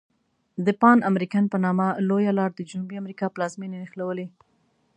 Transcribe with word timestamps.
د 0.65 0.67
پان 0.81 0.97
امریکن 1.09 1.43
په 1.49 1.57
نامه 1.65 1.87
لویه 2.09 2.33
لار 2.39 2.51
د 2.55 2.59
جنوبي 2.69 2.95
امریکا 3.01 3.25
پلازمیني 3.35 3.77
نښلولي. 3.83 4.27